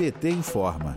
[0.00, 0.94] PT informa.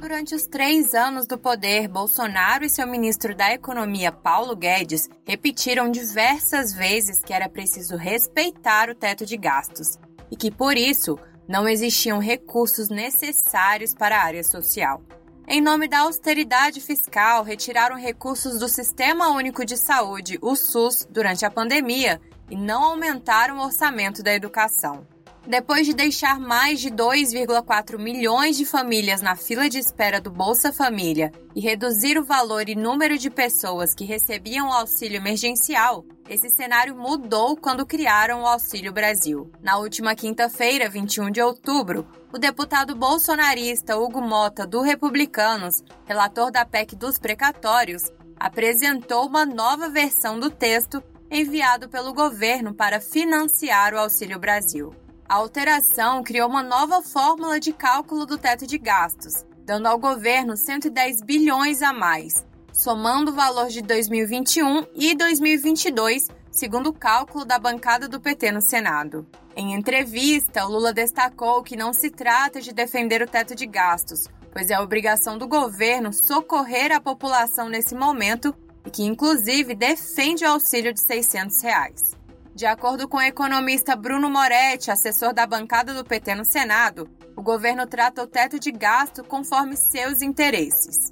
[0.00, 5.90] Durante os três anos do poder, Bolsonaro e seu ministro da Economia, Paulo Guedes, repetiram
[5.90, 9.98] diversas vezes que era preciso respeitar o teto de gastos
[10.30, 15.02] e que, por isso, não existiam recursos necessários para a área social.
[15.46, 21.44] Em nome da austeridade fiscal, retiraram recursos do Sistema Único de Saúde, o SUS, durante
[21.44, 22.18] a pandemia
[22.48, 25.06] e não aumentaram o orçamento da educação.
[25.46, 30.72] Depois de deixar mais de 2,4 milhões de famílias na fila de espera do Bolsa
[30.72, 36.48] Família e reduzir o valor e número de pessoas que recebiam o auxílio emergencial, esse
[36.48, 39.50] cenário mudou quando criaram o Auxílio Brasil.
[39.60, 46.64] Na última quinta-feira, 21 de outubro, o deputado bolsonarista Hugo Mota, do Republicanos, relator da
[46.64, 53.98] PEC dos precatórios, apresentou uma nova versão do texto enviado pelo governo para financiar o
[53.98, 54.94] Auxílio Brasil.
[55.30, 60.56] A alteração criou uma nova fórmula de cálculo do teto de gastos, dando ao governo
[60.56, 67.60] 110 bilhões a mais, somando o valor de 2021 e 2022, segundo o cálculo da
[67.60, 69.24] bancada do PT no Senado.
[69.54, 74.68] Em entrevista, Lula destacou que não se trata de defender o teto de gastos, pois
[74.68, 78.52] é obrigação do governo socorrer a população nesse momento
[78.84, 82.19] e que, inclusive, defende o auxílio de 600 reais.
[82.60, 87.42] De acordo com o economista Bruno Moretti, assessor da bancada do PT no Senado, o
[87.42, 91.10] governo trata o teto de gasto conforme seus interesses.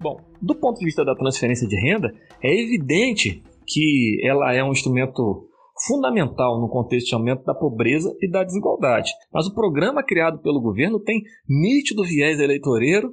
[0.00, 2.10] Bom, do ponto de vista da transferência de renda,
[2.42, 5.46] é evidente que ela é um instrumento
[5.86, 9.12] fundamental no contexto de aumento da pobreza e da desigualdade.
[9.30, 13.12] Mas o programa criado pelo governo tem nítido viés eleitoreiro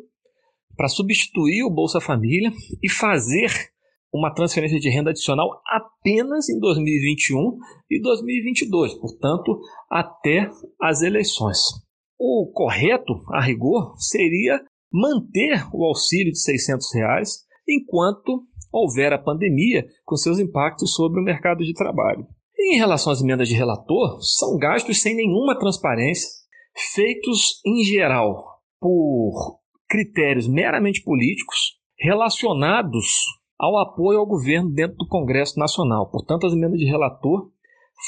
[0.78, 2.50] para substituir o Bolsa Família
[2.82, 3.73] e fazer
[4.14, 7.58] uma transferência de renda adicional apenas em 2021
[7.90, 11.58] e 2022, portanto, até as eleições.
[12.20, 19.86] O correto, a rigor, seria manter o auxílio de 600 reais enquanto houver a pandemia
[20.06, 22.28] com seus impactos sobre o mercado de trabalho.
[22.60, 26.30] Em relação às emendas de relator, são gastos sem nenhuma transparência,
[26.94, 28.46] feitos em geral
[28.80, 29.60] por
[29.90, 33.08] critérios meramente políticos, relacionados
[33.58, 36.10] ao apoio ao governo dentro do Congresso Nacional.
[36.10, 37.50] Portanto, as emendas de relator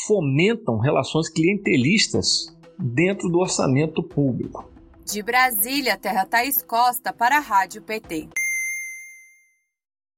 [0.08, 4.70] fomentam relações clientelistas dentro do orçamento público.
[5.06, 8.28] De Brasília, Terra Thaís Costa para a Rádio PT.